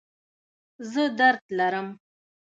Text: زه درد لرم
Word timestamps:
زه 0.91 1.03
درد 1.19 1.41
لرم 1.57 1.87